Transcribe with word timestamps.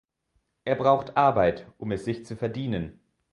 Er 0.63 0.73
braucht 0.73 1.15
Arbeit, 1.15 1.67
um 1.77 1.91
es 1.91 2.05
sich 2.05 2.25
zu 2.25 2.35
verdienen. 2.35 2.99